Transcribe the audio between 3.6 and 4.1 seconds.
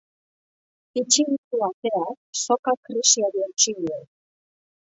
dio.